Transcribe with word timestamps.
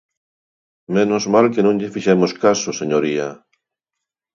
Menos 0.95 1.23
mal 1.33 1.45
que 1.53 1.65
non 1.65 1.77
lle 1.79 1.93
fixemos 1.95 2.31
caso, 2.43 2.69
señoría. 2.81 3.27